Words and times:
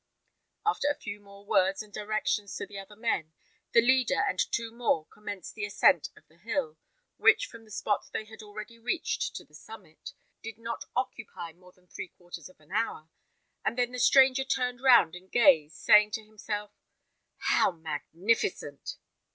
After 0.65 0.87
a 0.89 0.97
few 0.97 1.19
more 1.19 1.45
words 1.45 1.83
and 1.83 1.93
directions 1.93 2.55
to 2.55 2.65
the 2.65 2.79
other 2.79 2.95
men, 2.95 3.33
the 3.71 3.83
leader 3.83 4.23
and 4.27 4.39
two 4.39 4.71
more 4.71 5.05
commenced 5.05 5.53
the 5.53 5.63
ascent 5.63 6.09
of 6.17 6.27
the 6.27 6.39
hill, 6.39 6.79
which, 7.17 7.45
from 7.45 7.65
the 7.65 7.69
spot 7.69 8.07
they 8.11 8.25
had 8.25 8.41
already 8.41 8.79
reached 8.79 9.35
to 9.35 9.45
the 9.45 9.53
summit, 9.53 10.13
did 10.41 10.57
not 10.57 10.85
occupy 10.95 11.53
more 11.53 11.71
than 11.71 11.85
three 11.85 12.07
quarters 12.09 12.49
of 12.49 12.59
an 12.59 12.71
hour, 12.71 13.09
and 13.63 13.77
then 13.77 13.91
the 13.91 13.99
stranger 13.99 14.43
turned 14.43 14.81
round 14.81 15.15
and 15.15 15.31
gazed, 15.31 15.75
saying 15.75 16.09
to 16.09 16.23
himself, 16.25 16.71
"How 17.37 17.69
magnificent!" 17.69 18.95